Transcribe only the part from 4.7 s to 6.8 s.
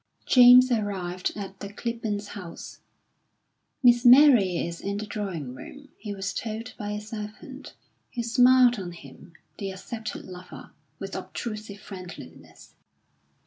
in the drawing room," he was told